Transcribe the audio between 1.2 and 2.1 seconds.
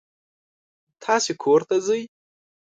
کور ته ځئ.